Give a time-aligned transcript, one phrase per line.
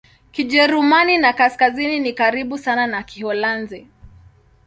[0.31, 3.87] Kijerumani ya Kaskazini ni karibu sana na Kiholanzi.